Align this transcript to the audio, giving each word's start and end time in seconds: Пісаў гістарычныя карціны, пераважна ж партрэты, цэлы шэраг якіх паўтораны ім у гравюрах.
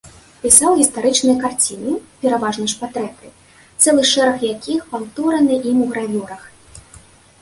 Пісаў 0.43 0.71
гістарычныя 0.79 1.35
карціны, 1.43 1.91
пераважна 2.23 2.65
ж 2.73 2.79
партрэты, 2.81 3.27
цэлы 3.85 4.03
шэраг 4.13 4.39
якіх 4.55 4.79
паўтораны 4.95 5.55
ім 5.75 5.89
у 5.89 5.91
гравюрах. 5.93 6.41